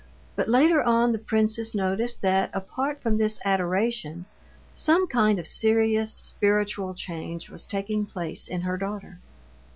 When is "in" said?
8.47-8.61